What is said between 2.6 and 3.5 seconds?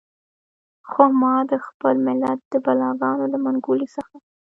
بلاګانو له